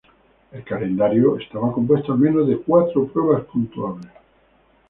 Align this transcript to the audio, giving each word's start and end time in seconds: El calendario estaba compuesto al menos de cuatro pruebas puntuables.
El 0.51 0.63
calendario 0.63 1.37
estaba 1.37 1.71
compuesto 1.71 2.13
al 2.13 2.17
menos 2.17 2.47
de 2.47 2.57
cuatro 2.57 3.07
pruebas 3.09 3.45
puntuables. 3.45 4.09